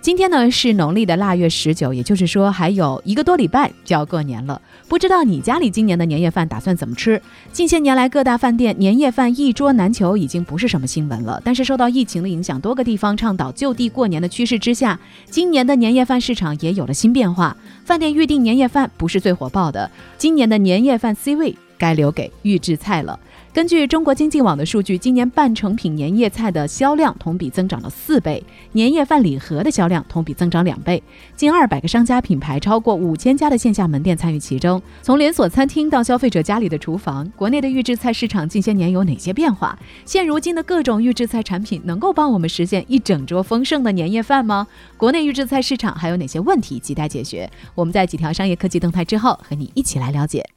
[0.00, 4.60] 今天呢是农历的腊月十九，也就是说还有一个多礼拜就要过年了。
[4.86, 7.20] 不知道你家里今年的年夜饭打算怎么吃？
[7.52, 11.42] 近些年来，各大饭店年夜饭一桌难求已经不是什么新闻了。
[11.44, 14.98] 但是受到疫情的影响，多个地方倡导就地过年的趋势之下，
[15.28, 17.56] 今年的年夜饭市场也有了新变化。
[17.84, 23.18] 饭店预订年夜饭不是最火爆的，今年的年夜饭 C 位该留给预制菜了。
[23.58, 28.40] 根据中国经济网的数据，今年半成品年夜菜的销量同比增长了四倍，
[28.70, 31.02] 年夜饭礼盒的销量同比增长两倍，
[31.34, 34.80] 近二百个商家品牌，超过五千家的线下门店参与其中。
[35.02, 39.76] 从连锁餐厅到消费者家里的厨房，国内的预制菜市场近些年有哪些变化？
[40.04, 44.68] 现如今的各种预制菜产品能够帮我们实现一整桌丰盛的年夜饭吗？
[44.96, 47.50] 国内预制菜市场还有哪些问题亟待解决？
[47.74, 50.48] 我们在几条商业科技动态之后，和你一起来了解。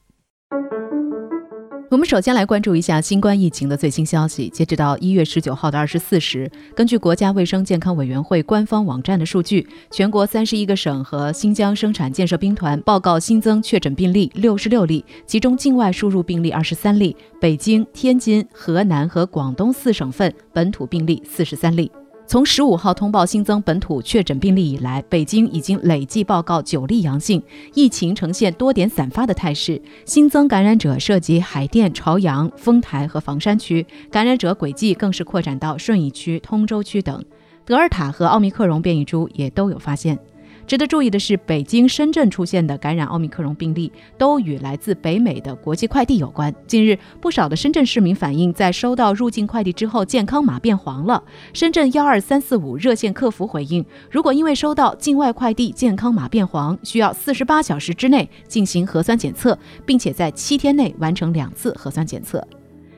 [1.91, 4.47] 我们首先来关注一下新冠疫情的最新消息。
[4.47, 21.91] 截止到一月十九号的二十四时，根据国家卫生健康委员会官方网站的数据，全国三十一个省和新疆生产建设兵团报告新增确诊病例六十六例，其中境外输入病例二十三例，北京、天津、河南和广东四省份本土病例四十三例。
[22.31, 27.43] 从十五号通报新增本土确诊病例以来，北京已经累计报告九例阳性，
[27.73, 29.81] 疫情呈现多点散发的态势。
[30.05, 37.21] 新增感染者涉及海淀、朝阳、丰台和房山区，感染者轨迹更是扩展到顺义区、通州区等。
[37.65, 40.17] 德尔塔和奥密克戎变异株也都有发现。
[40.67, 46.53] 值得注意的是，北京、深圳出现的感染奥密克戎病例都与来自北美的国际快递有关。
[46.65, 51.21] 近日，不少的深圳市民反映，在收到入境快递之后，健康码变黄了。
[51.53, 62.45] 深圳幺二三四五热线客服回应，如果因为收到境外快递健康码变黄，需要四十八小时之内进行核酸检测，并且在七天内完成两次核酸检测。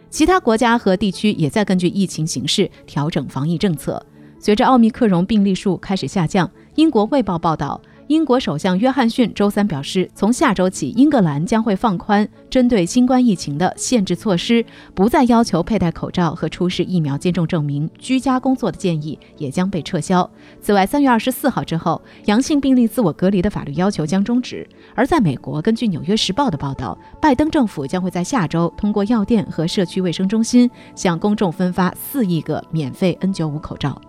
[0.10, 4.06] 其他国家和地区也在根据疫情形势调整防疫政策。
[4.40, 20.28] 随着奥密克戎病例数开始下降，英国卫报报道，英国首相约翰逊周三表示，从下周起，英格兰将会放宽针对新冠疫情的限制措施，不再要求佩戴口罩和出示疫苗接种证明，居家工作的建议也将被撤销。
[20.60, 24.68] 此外，三月二十四号之后，阳性病例自我隔离的法律要求将终止。
[24.96, 34.02] 而在美国，根据《纽约时报》的报道，拜登政府将会在下周通过药店和社区卫生中心向公众分发四亿个免费 N95 口罩。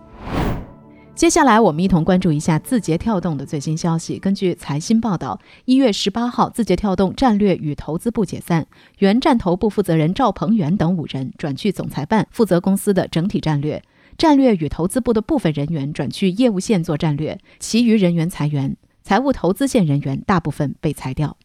[1.15, 4.19] 接下来，我们一同关注一下字节跳动的最新消息。
[4.19, 8.67] 根据财新报道，一月十八号，字节跳动战略与投资部解散，
[8.99, 13.79] 原战投部负责人赵鹏元等五人转去总裁办，负责公司的整体战略；
[14.17, 21.37] 战略与投资部的部分人员转去业务线做战略，其余人员裁员，财务投资线人员大部分被裁掉。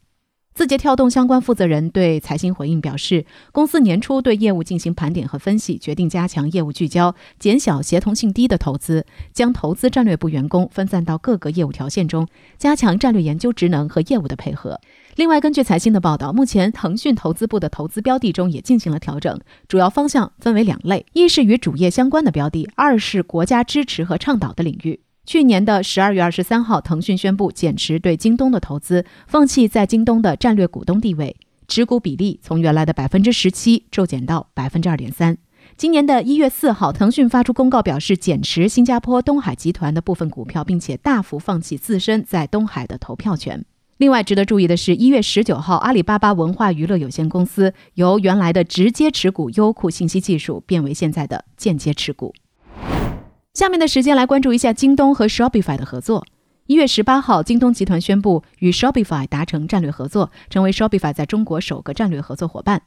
[0.53, 12.27] 字节跳动相关负责人对财新回应表示，公司年初对业务进行盘点和分析，决定加强业务聚焦，减小协同性低的投资，将投资战略部员工分散到各个业务条线中，
[12.59, 14.79] 加强战略研究职能和业务的配合。
[15.15, 25.01] 另外，根据财新的报道，目前腾讯投资部的投资标的中也进行了调整，主要方向分为两类：一是与主业相关的标的，二是国家支持和倡导的领域。
[25.27, 31.37] 去年的十二月二十三号，腾讯宣布减持对京东的投资，放弃在京东的战略股东地位，
[31.69, 35.39] 持股比例从原来的百分之十七骤减到百分之二点三。
[35.77, 43.65] 今年的一月四号，腾讯发出公告，表示减持新加坡东海集团的部分股票，并且大幅放弃自身在东海的投票权。
[43.99, 52.35] 另外，值得注意的是，一月十九号，阿里巴巴文化娱乐有限公司由原来的直接持股优酷信息技术变为现在的间接持股。
[53.53, 56.25] 下面的时间来关注一下京东和 Shopify 的合作。
[56.67, 62.83] 一月十八号，京东集团宣布与 Shopify 达成战略合作，成为 Shopify 在中国首个战略合作伙伴。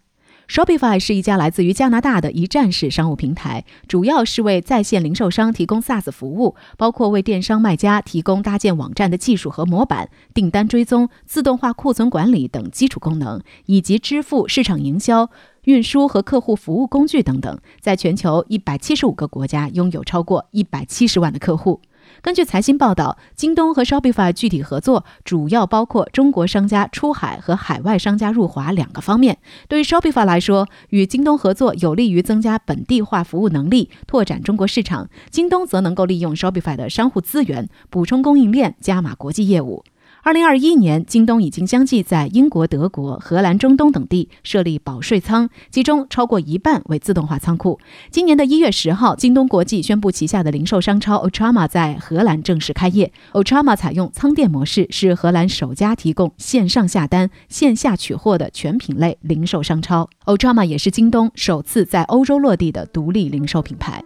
[0.47, 15.29] Shopify 是一家来自于加拿大的一站式商务平台，主要是为在线零售商提供 SaaS 服务，包括为电商卖家提供搭建网站的技术和模板、订单追踪、自动化库存管理等基础功能，以及支付、市场营销、
[15.63, 21.81] 运输和客户服务工具等等，在全球一百七十五个国家拥有超过一百七十万的客户。
[22.23, 29.39] 根据财新报道，京东和 Shopify 具体合作主要包括中国商家出海和海外商家入华两个方面。
[29.67, 39.83] 对于 Shopify 来说，与京东合作有利于增加本地化服务能力，拓展中国市场；京东则能够利用 Shopify 的商户资源，补充供应链，加码国际业务。
[40.25, 47.77] 二零二一年，京东已经相继在英国、德国、荷兰、中东等地设立保税仓，其中超过一半为自动化仓库。
[48.09, 53.11] 今年的一月十号，京东国际宣布旗下的零售商超 o t r a m a 在荷兰正式开业。
[53.33, 60.09] o t r a m a 采用仓店模式，是荷兰首家提供线上下单、线下取货的全品类零售商超。
[60.23, 64.01] o t r a m a 也是京东首次在欧洲落地的独立零售品牌。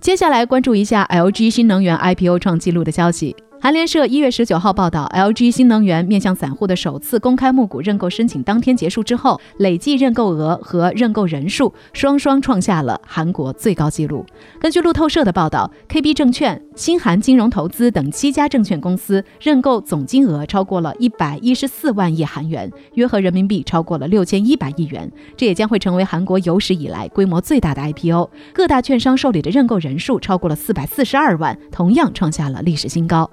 [0.00, 3.36] 接下来关注一下 LG 新能源 IPO 创纪录的消息。
[3.66, 14.24] 韩联社一月十九号报道，LG 新能源面向散户的首次公开募股认购申请当天结束之后，累计认购额和认购人数双双创下了韩国最高纪录。
[14.60, 25.10] 根据路透社的报道，KB 证券、新韩金融投资等七家证券公司认购总金额超过了一百一十四万亿韩元，约合人民币超过了六千一百亿元。
[25.36, 28.30] 这也将会成为韩国有史以来规模最大的 IPO。
[28.52, 33.28] 各大券商受理的认购人数超过了四百四十二万，同样创下了历史新高。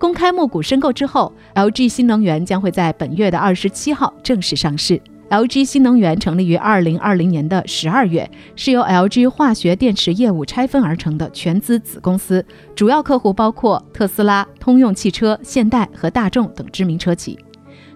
[0.00, 4.98] 公开募股申购之后，LG 新能源将会在本月的二十七号正式上市。
[5.28, 12.42] LG 新能源成立于二零二零年的十二月，是由 LG 化学电池业务拆分而成的全资子公司，
[12.74, 17.38] 主要客户包括特斯拉、通用汽车、现代和大众等知名车企。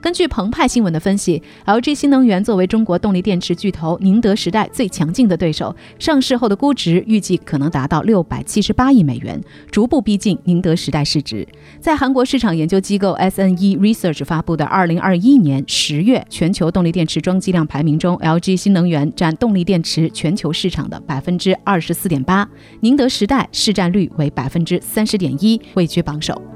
[0.04, 11.48] 根据澎湃新闻的分析，LG 新能源作为中国动力电池巨头宁德时代最强劲的对手，上市后的估值预计可能达到六百七十八亿美元，逐步逼近宁德时代市值。
[11.80, 22.46] 在韩国市场研究机构 SNE Research 发布的二零二一年十月全球动力电池装机量排名中，LG 新能源占动力电池全球市场的百分之二十四点八，
[22.80, 26.53] 宁德时代市占率为百分之三十点一，位居榜首。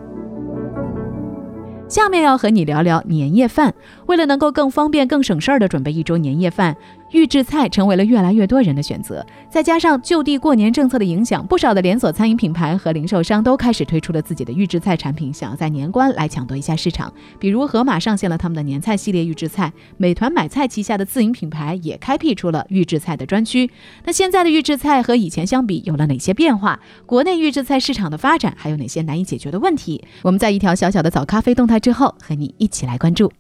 [1.89, 3.75] 下面要和你聊聊年夜饭。
[4.07, 6.77] 为了能够更方便、更省事儿的准备一桌年夜饭。
[7.11, 17.13] 预制菜成为了越来越多人的选择，再加上就地过年政策的影响，不少的连锁餐饮品牌和零售商都开始推出了自己的预制菜产品，想要在年关来抢夺一下市场。
[17.39, 23.71] 比如盒马上线了他们的年菜系列预制菜，美团买菜旗下的自营品牌也开辟出了预制菜的专区。
[24.05, 26.79] 那现在的预制菜和以前相比有了哪些变化？
[27.07, 30.05] 国内预制菜市场的发展还有哪些难以解决的问题？
[30.23, 33.33] 我们在一条小小的早咖啡动态之后，和你一起来关注。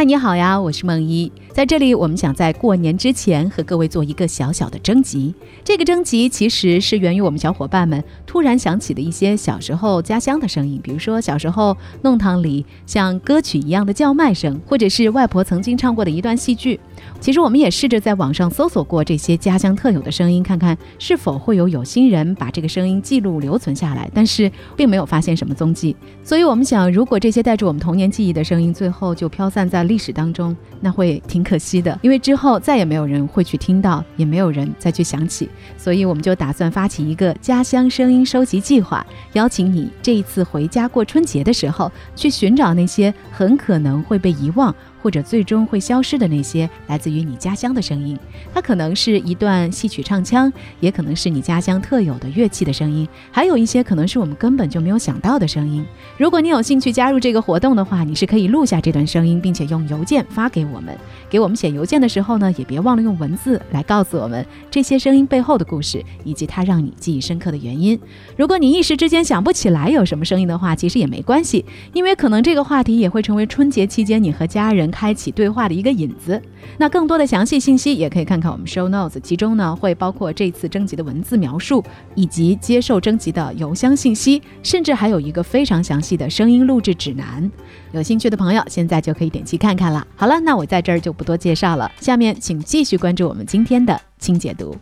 [0.00, 1.30] 嗨，你好呀，我是梦一。
[1.52, 5.34] 在这里，我们想在过年之前和各位做一个小小的征集。
[5.62, 16.80] 这个征集其实是源于我们小伙伴们突然想起的一些小时候家乡的声音，比如说小时候弄堂里像歌曲一样的叫卖声，或者是外婆曾经唱过的一段戏剧。
[17.20, 25.94] 其实我们也试着在网上搜索过这些家乡特有的声音，看看是否会有有心人把这个声音记录留存下来，但是并没有发现什么踪迹。
[26.24, 35.46] 所以我们想，如果这些带着我们童年记忆的声音最后就飘散在历史当中，那会挺可惜的，因为之后再也没有人会去听到，也没有人再去想起。
[35.76, 44.74] 所以我们就打算发起一个家乡声音收集计划，邀请你这一次回家过春节的时候，去寻找那些很可能会被遗忘。
[45.02, 48.18] 或者最终会消失的那些来自于你家乡的声音，
[48.54, 55.84] 它可能是一段戏曲唱腔，也可能是你家乡特有的乐器的声音，还有一些可能是我们根本就没有想到的声音。
[56.18, 60.96] 如果你有兴趣加入这个活动的话，你是可以录下这段声音，并且用邮件发给我们。
[61.30, 67.98] 给我们写邮件的时候呢，也别忘了用文字来告诉我们这些声音背后的故事，以及它让你记忆深刻的原因。
[68.36, 74.89] 如果你一时之间想不起来有什么声音的话，其实也没关系，因为可能这个话题也会成为春节期间你和家人。
[74.90, 76.40] 开启对话的一个引子。
[76.76, 87.50] 那更多的详细信息也可以看看我们 show notes，其中呢会包括这次征集的文字描述，以及接受征集的邮箱信息，甚至还有一个非常详细的声音录制指南。
[87.92, 90.06] 有兴趣的朋友现在就可以点击看看了。
[90.16, 94.76] 好了，那我在这儿就不多介绍了，下面请继续关注我们今天的轻解读。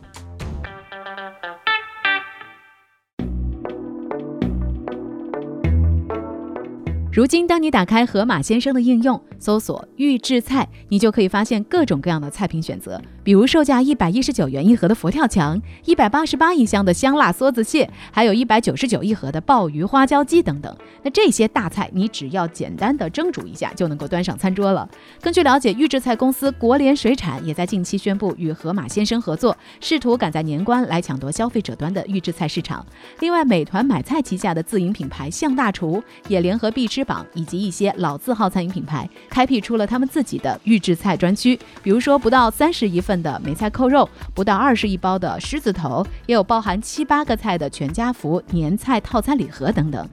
[7.18, 13.02] 如今，当你打开盒马先生的应用，搜索预制菜，你就可以发现各种各样的菜品选择。
[13.28, 20.74] 比如售价一百一十九元一盒的佛跳墙，一百八十八一箱的香辣梭子蟹，还有一百九十九一盒的鲍鱼花椒鸡等等。
[21.02, 24.88] 那这些大菜，你只要简单的蒸煮一下，就能够端上餐桌了。
[25.20, 32.86] 根据了解，预制菜公司国联水产也在近期宣布与盒马鲜生合作，试图赶在年关来抢夺消费者端的预制菜市场。
[33.20, 41.58] 另外，美团买菜旗下的自营品牌象大厨也联合必吃榜以及一些老字号餐饮品牌，开辟出了他们自己的预制菜专区。
[41.82, 50.08] 比如说，不到三十一份的梅菜扣肉，不到二十一包的狮子头，也有包含七八个菜的全家福年菜套餐礼盒等等。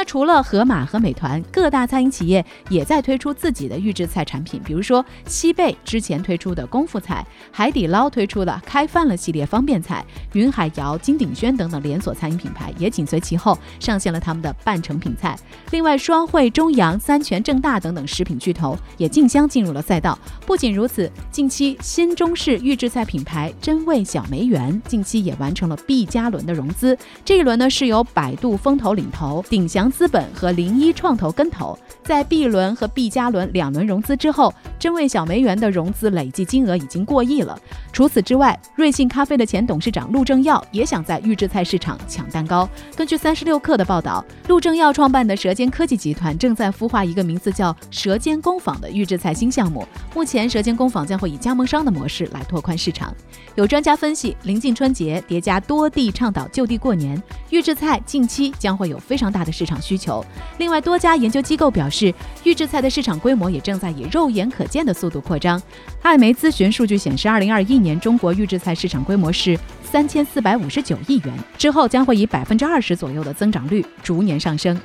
[0.00, 10.02] 那除了盒马和美团，各大餐饮企业也在推出自己的预制菜产品，比如说西贝之前推出的功夫菜，海底捞推出的开饭了系列方便菜，
[10.32, 15.38] 云海肴、金鼎轩等等连锁餐饮品牌也紧随其后上线了他们的半成品菜。
[15.70, 20.18] 另外，双汇、中阳、三全、正大等等食品巨头也竞相进入了赛道。
[20.46, 31.78] 不仅如此，近期新中式预制菜品牌真味小梅园近期也完成了 B 加轮的融资，这一轮呢是由百度风投领投，鼎祥资本和零一创投跟投。
[32.02, 37.58] 在 B 轮和 B 加轮两轮融资之后，真味小梅园的融资累计金额已经过亿了。
[37.92, 42.68] 除此之外，瑞幸咖啡的前董事长陆正耀也想在预制菜市场抢蛋糕。
[42.96, 49.86] 根据三十六氪的报道，陆正耀创办的舌尖科技集团正在孵化一个名字叫“舌尖工坊”的预制菜新项目。
[50.14, 53.14] 目前，舌尖工坊将会以加盟商的模式来拓宽市场。
[53.54, 60.24] 有专家分析，临近春节，叠加多地倡导就地过年，预制菜近期将会有非常大的市场场需求。
[60.58, 62.12] 另外，多家研究机构表示，
[62.42, 65.60] 预制菜的市场规模也正在以肉眼可见的速度扩张。
[66.02, 74.78] 艾媒咨询数据显示，二零二一年中国预制菜市场规模是三千四百五十九亿元，之后将会以百分之二十左右的增长率逐年上升。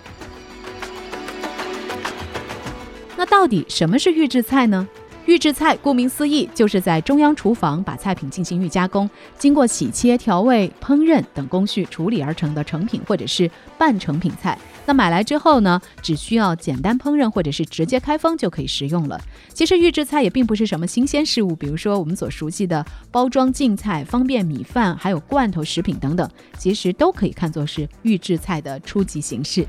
[3.18, 4.88] 那到底什么是预制菜呢？
[5.26, 14.56] 预制菜顾名思义，就是在中央厨房把菜品进行预加工，经过洗切、调味、烹饪等工序处理而成的成品或者是半成品菜。
[14.86, 19.20] 那买来之后呢，只需要简单烹饪或者是直接开封就可以食用了。
[19.54, 29.66] 其实预制菜也并不是什么新鲜事物，比如说我们所熟悉的包装净菜、方便米饭，还有罐头食品等等，其实都可以看作是预制菜的初级形式。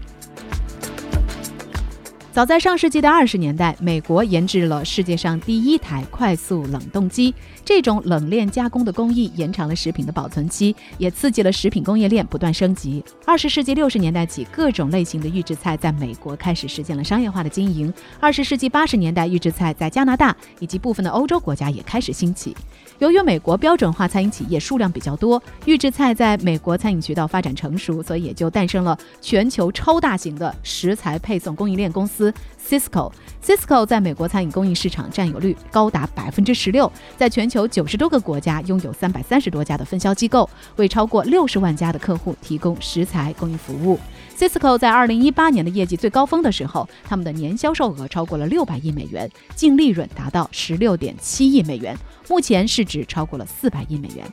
[2.37, 7.35] 早在上世纪的二十年代，美国研制了世界上第一台快速冷冻机。
[7.64, 13.02] 这种冷链加工的工艺延长了食品的保存期，也刺激了食品供应链不断升级。
[13.25, 17.90] 二十世纪六十年代起，各种类型的预制菜在美国开始实现了商业化的经营。
[18.21, 22.55] 二十世纪八十年代，预制菜在加拿大以及部分的欧洲国家也开始兴起。
[22.99, 32.33] 由于美国标准化餐饮企业数量比较多，预制菜在美国餐饮渠道发展成熟，所以也就诞生了全球超大型的食材配送供应链公司。
[32.67, 44.00] Cisco Cisco 在美国餐饮供应市场占有率高达百分之十六，在全球九十多个国家拥有三百三十多家的分销机构，为超过六十万家的客户提供食材供应服务。
[44.37, 51.97] Cisco 在二零一八年的业绩最高峰的时候，他们的年销售额超过了六百亿美元，净利润达到十六点七亿美元，
[52.29, 54.25] 目前是值超过了四百亿美元。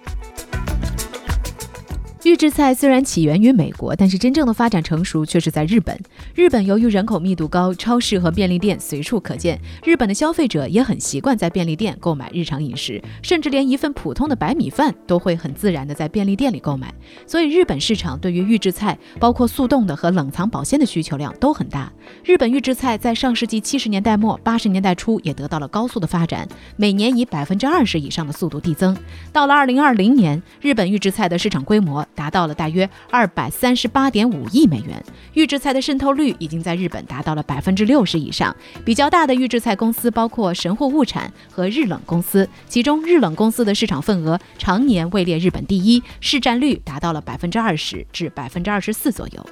[2.25, 5.99] 预制菜虽然起源于美国，但是真正的发展成熟却是在日本。
[6.33, 16.93] 日本由于人口密度高，超市和便利店随处可见，日本的消费者也很习惯在便利店购买日常饮食，甚至连一份普通的白米饭都会很自然的在便利店里购买。
[17.27, 21.91] 所以日本市场对于预制菜，包括速冻的和冷藏保鲜的需求量都很大。
[22.23, 28.95] 日本预制菜在上世纪七十年代末、八十年代初也得到了高速的发展，每年以百分之二十以上的速度递增。
[29.33, 32.07] 到了二零二零年，日本预制菜的市场规模。
[32.15, 35.03] 达到了大约二百三十八点五亿美元，
[35.33, 38.55] 预制菜的渗透率已经在日本达到了百分之六十以上。
[38.85, 49.45] 比较大的预制菜公司包括神户物产和日冷公司，其中日冷公司的市场份额常年位列日本第一，市占率达到了百分之二十至百分之二十四左右。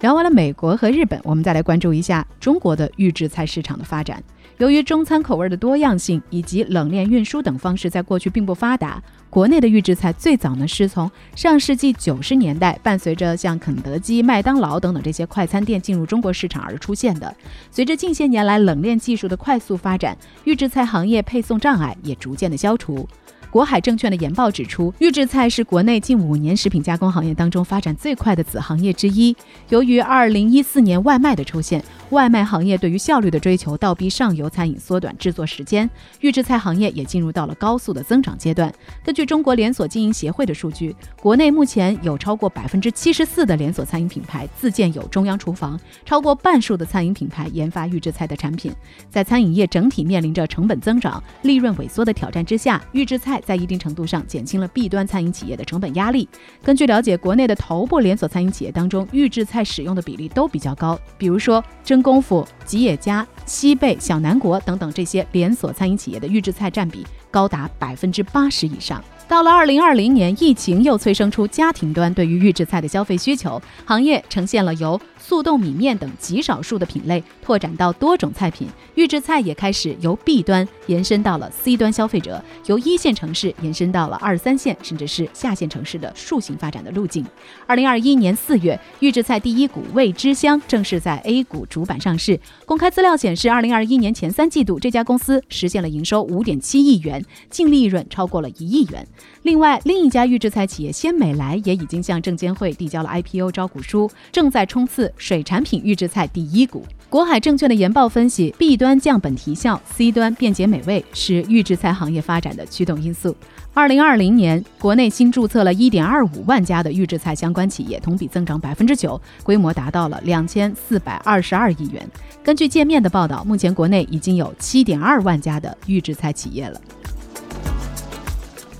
[0.00, 4.20] 聊完了美国和日本，我们再来关注一下中国的预制菜市场的发展。
[4.62, 17.34] 由于中餐口味的多样性以及冷链运输等方式在过去并不发达，国内的预制菜最早呢是从上世纪九十年代伴随着像肯德基、麦当劳等等这些快餐店进入中国市场而出现的。
[17.72, 23.08] 随着近些年来冷链技术的快速发展，预制菜行业配送障碍也逐渐的消除。
[23.50, 29.36] 国海证券的研报指出，预制菜是国内近五年食品加工行业当中发展最快的子行业之一。
[29.68, 35.88] 由于二零一四年外卖的出现，外卖行业对于效率的追求倒逼上游餐饮缩短制作时间，
[36.20, 38.70] 预制菜行业也进入到了高速的增长阶段。
[39.02, 48.70] 根据中国连锁经营协会的数据，国内目前有超过百分之七十四的连锁餐饮品牌自建有中央厨房，超过半数的餐饮品牌研发预制菜的产品。
[49.08, 53.40] 在餐饮业整体面临着成本增长、利润萎缩的挑战之下，预制菜。
[53.46, 56.28] 在一定程度上减轻了 B 端餐饮企业的成本压力。
[56.62, 60.98] 根据了解，国内的头部连锁餐饮企业当中，预制菜使用的比例都比较高。
[61.16, 69.02] 比如说蒸功夫、吉野家、西贝、小南国等等这些连锁餐饮企业的预制菜占比高达百分之八十以上。
[69.28, 87.24] 到了二零二零年，疫情又催生出家庭端对于预制菜的消费需求，行业呈现了由速冻米面等极少数的品类拓展到多种菜品，预制菜也开始由 B 端延伸到了 C 端消费者，由一线城市延伸到了二三线甚至是下线城市的树形发展的路径。
[87.66, 92.38] 二零二一年四月，预制菜第一股味之香正式在 A 股主板上市。
[92.66, 99.06] 公开资料显示显示，二零二一年前三季度，这家公司实现了营收五点七亿元，净利润超过了一亿元。
[99.42, 106.84] 另外，另一家预制菜企业鲜美来也已经向证监会递交了 IPO 招股书，正在冲刺水产品预制菜第一股。
[107.12, 113.36] 国海证券的研报分析，B 端降本提效，C 端便捷美味是预制菜行业发展的驱动因素。
[113.74, 122.02] 二零二零年，国内新注册了一点二五万家的预制菜相关企业，同比增长百分之九，规模达到了两千四百二十二亿元。
[122.42, 126.80] 根据界面的报道，目前国内已经有七点二万家的预制菜企业了。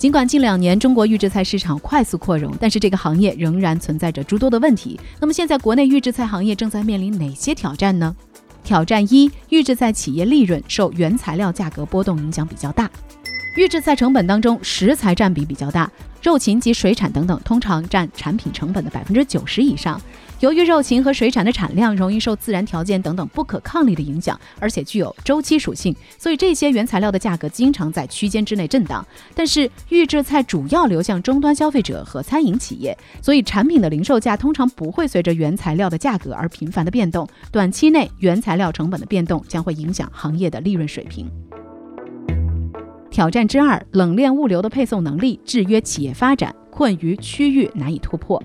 [0.02, 4.98] 尽管近两年中国预制菜市场快速扩容，但是这个行业仍然存在着诸多的问题。
[5.20, 8.12] 那么现在国内预制菜行业正在面临哪些挑战呢？
[8.64, 12.90] 挑战一：预制菜企业利润受原材料价格波动影响比较大。
[13.56, 15.88] 预制菜成本当中，食材占比比较大，
[16.20, 20.02] 肉禽及水产等等通常占产品成本的百分之九十以上。
[20.42, 29.06] 由于肉禽和水产的产量容易受自然条件等等不可抗力的影响，而且具有周期属性，所以这些原材料的价格经常在区间之内震荡。
[29.36, 37.24] 但是预制菜主要流向终端消费者和餐饮企业，所以产品的零售价通常不会随着原材料的价格而频繁的变动。
[37.52, 41.30] 短期内原材料成本的变动将会影响行业的利润水平。
[43.12, 48.42] 挑战之二，冷链物流的配送能力制约企业发展，困于区域难以突破。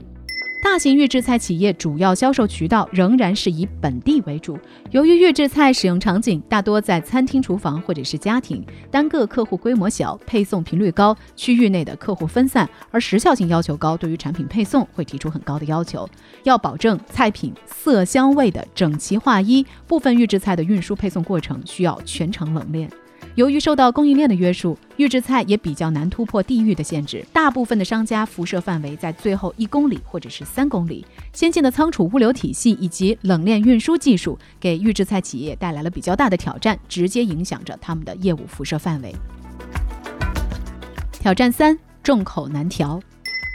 [0.60, 4.60] 大型预制菜企业主要销售渠道仍然是以本地为主。
[4.92, 16.08] 由于预制菜使用场景大多在餐厅厨房或者是家庭，单个客户规模小，配送频率高，区域内的客户分散，而时效性要求高，对于产品配送会提出很高的要求。
[16.44, 22.90] 要保证菜品色香味的整齐划一，部分预制菜的运输配送过程需要全程冷链。
[23.38, 27.24] 由于受到供应链的约束，预制菜也比较难突破地域的限制。
[27.32, 31.06] 大部分的商家辐射范围在最后一公里或者是三公里。
[31.34, 39.13] 先进的仓储物流体系以及冷链运输技术，给预制菜企业带来了比较大的挑战，直接影响着他们的业务辐射范围。
[41.12, 43.00] 挑战三：众口难调。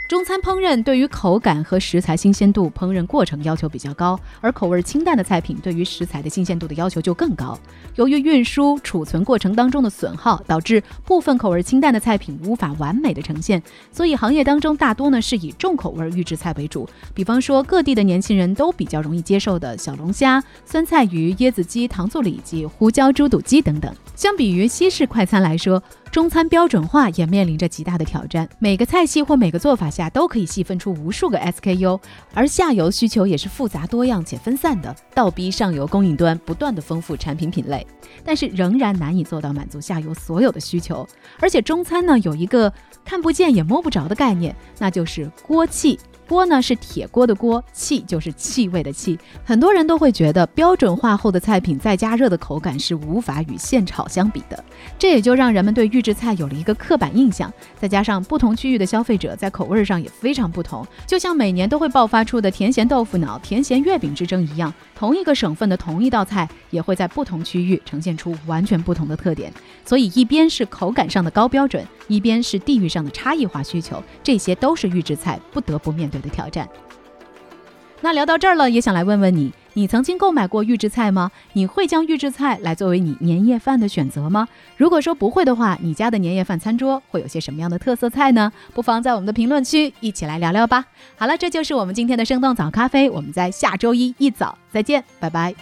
[0.05, 7.57] 中餐烹饪对于口感和食材新鲜度、烹饪过程要求比较高，而口味清淡的菜品对于食材的新鲜度的要求就更高。
[7.95, 16.87] 由于运输、储存过程当中的损耗，导致部分口味清淡的菜品无法完美的呈现，所以行业当中大多呢是以重口味预制菜为主。
[17.13, 23.91] 比方说各地的年轻人都比较容易接受的小龙虾、酸菜鱼、椰子鸡、糖醋里脊、胡椒猪肚鸡等等。
[24.15, 28.47] 相比于西式快餐来说，中餐标准化也面临着极大的挑战。
[28.59, 31.99] 每个菜系或每个做法下都可以细分出无数个 SKU，
[32.33, 37.85] 而下游需求也是复杂多样且分散的，倒逼上游供应端不断的丰富产品品类，
[38.25, 41.07] 但是仍然难以做到满足下游所有的需求。
[41.39, 42.73] 而且中餐呢有一个
[43.05, 45.99] 看不见也摸不着的概念，那就是锅气。
[46.27, 49.17] 锅呢是铁锅的锅，气就是气味的气。
[49.43, 54.63] 很多人都会觉得标准化后的菜品再加热的口感是无法与现炒相比的，
[54.97, 57.51] 这也就让人们对预制菜有了一个刻板印象。
[57.79, 69.51] 再加上不同区域的消费者在口味上也非常不同，就像每年都会爆发出的甜咸豆腐脑、甜咸月饼之争一样，同一个省份的同一道菜也会在不同区域呈现出完全不同的特点。
[69.85, 76.29] 所以一边是口感上的高标准，一边是地域上的差异化需求，这些都是预制菜不得不面对。
[76.29, 76.67] 的挑战。
[78.01, 81.31] 那聊到这儿了，也想来问问你：你曾经购买过预制菜吗？
[81.53, 84.45] 你会将预制菜来作为你年夜饭的选择吗？
[84.75, 88.51] 如果说不会的话，你家的年夜饭餐桌会有些什么样的特色菜呢？
[88.73, 90.85] 不妨在我们的评论区一起来聊聊吧。
[91.15, 95.55] 好了，这就是我们今天的生动早咖啡，我们在下周一一早再见，拜拜。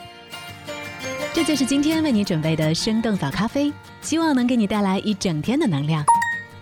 [1.34, 6.04] 这就是今天为你准备的生动早咖啡，希望能给你带来一整天的能量。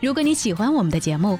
[0.01, 1.39] 如果你喜欢我们的节目，